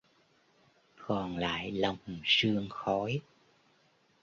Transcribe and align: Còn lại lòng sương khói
Còn 1.05 1.37
lại 1.37 1.71
lòng 1.71 1.97
sương 2.23 2.67
khói 2.69 3.21